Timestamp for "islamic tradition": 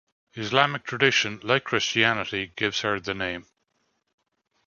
0.33-1.39